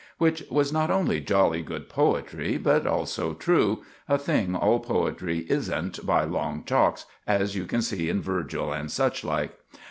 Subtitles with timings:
[0.17, 6.03] Which was not only jolly good poetry, but also true a thing all poetry isn't
[6.03, 9.53] by long chalks, as you can see in Virgil and such like.